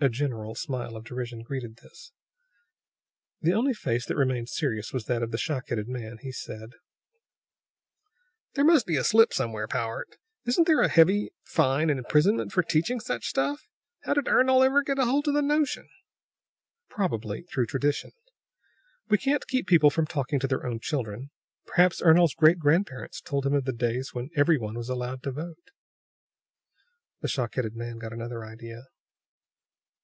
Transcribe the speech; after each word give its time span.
A 0.00 0.08
general 0.08 0.54
smile 0.54 0.94
of 0.96 1.02
derision 1.02 1.42
greeted 1.42 1.78
this. 1.78 2.12
The 3.40 3.52
only 3.52 3.74
face 3.74 4.06
that 4.06 4.14
remained 4.14 4.48
serious 4.48 4.92
was 4.92 5.06
that 5.06 5.24
of 5.24 5.32
the 5.32 5.38
shock 5.38 5.70
headed 5.70 5.88
man. 5.88 6.18
He 6.22 6.30
said: 6.30 6.74
"There 8.54 8.64
must 8.64 8.86
be 8.86 8.94
a 8.96 9.02
slip 9.02 9.32
somewhere, 9.34 9.66
Powart. 9.66 10.16
Isn't 10.44 10.68
there 10.68 10.82
a 10.82 10.86
heavy 10.88 11.32
fine 11.42 11.90
and 11.90 11.98
imprisonment 11.98 12.52
for 12.52 12.62
teaching 12.62 13.00
such 13.00 13.26
stuff? 13.26 13.66
How 14.04 14.14
did 14.14 14.28
Ernol 14.28 14.62
ever 14.64 14.84
get 14.84 14.98
hold 14.98 15.26
of 15.26 15.34
the 15.34 15.42
notion?" 15.42 15.88
"Probably 16.88 17.42
through 17.42 17.66
tradition. 17.66 18.12
We 19.08 19.18
can't 19.18 19.48
keep 19.48 19.66
people 19.66 19.90
from 19.90 20.06
talking 20.06 20.38
to 20.38 20.46
their 20.46 20.64
own 20.64 20.78
children; 20.78 21.30
perhaps 21.66 22.00
Ernol's 22.00 22.36
great 22.36 22.60
grandparents 22.60 23.20
told 23.20 23.44
him 23.44 23.54
of 23.54 23.64
the 23.64 23.72
days 23.72 24.14
when 24.14 24.30
every 24.36 24.58
one 24.58 24.76
was 24.76 24.88
allowed 24.88 25.24
to 25.24 25.32
vote." 25.32 25.72
The 27.20 27.26
shock 27.26 27.56
headed 27.56 27.74
man 27.74 27.98
got 27.98 28.12
another 28.12 28.44
idea. 28.44 28.86